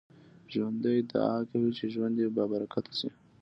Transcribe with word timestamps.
ژوندي 0.53 0.97
دعا 1.11 1.37
کوي 1.49 1.71
چې 1.77 1.85
ژوند 1.93 2.15
يې 2.21 2.27
بابرکته 2.35 2.93
شي 2.99 3.09